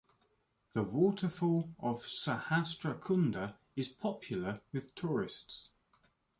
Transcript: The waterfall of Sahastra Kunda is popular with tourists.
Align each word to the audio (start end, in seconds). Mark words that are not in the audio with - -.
The 0.73 0.81
waterfall 0.81 1.69
of 1.77 2.01
Sahastra 2.01 2.99
Kunda 2.99 3.53
is 3.75 3.87
popular 3.89 4.61
with 4.73 4.95
tourists. 4.95 5.69